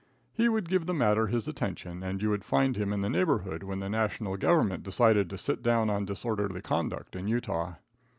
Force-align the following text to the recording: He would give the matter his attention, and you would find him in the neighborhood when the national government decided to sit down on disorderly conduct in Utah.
He 0.33 0.49
would 0.49 0.67
give 0.67 0.87
the 0.87 0.95
matter 0.95 1.27
his 1.27 1.47
attention, 1.47 2.01
and 2.01 2.23
you 2.23 2.31
would 2.31 2.43
find 2.43 2.75
him 2.75 2.91
in 2.91 3.01
the 3.01 3.09
neighborhood 3.11 3.61
when 3.61 3.81
the 3.81 3.87
national 3.87 4.35
government 4.35 4.81
decided 4.81 5.29
to 5.29 5.37
sit 5.37 5.61
down 5.61 5.91
on 5.91 6.05
disorderly 6.05 6.61
conduct 6.63 7.15
in 7.15 7.27
Utah. 7.27 7.73